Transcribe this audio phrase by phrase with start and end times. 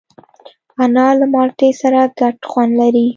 [0.83, 3.07] انار له مالټې سره ګډ خوند لري.